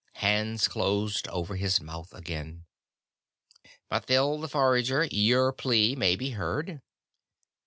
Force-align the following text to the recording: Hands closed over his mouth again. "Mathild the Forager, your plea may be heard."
Hands 0.13 0.67
closed 0.67 1.27
over 1.27 1.57
his 1.57 1.79
mouth 1.79 2.11
again. 2.11 2.65
"Mathild 3.91 4.41
the 4.41 4.49
Forager, 4.49 5.03
your 5.03 5.51
plea 5.53 5.95
may 5.95 6.15
be 6.15 6.31
heard." 6.31 6.81